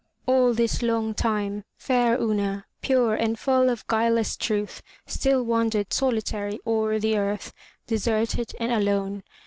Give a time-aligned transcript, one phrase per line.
[0.25, 6.59] All this long time, fair Una, pure and full of guileless truth, still wandered solitary
[6.65, 7.53] o*er the earth,
[7.85, 9.21] deserted and alone.